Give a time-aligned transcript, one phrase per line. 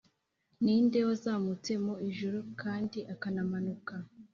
[0.63, 3.93] ni nde wazamutse mu ijuru kandi akamanuka’